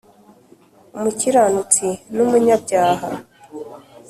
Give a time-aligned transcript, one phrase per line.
[0.97, 3.07] Umukiranutsi numunyabyaha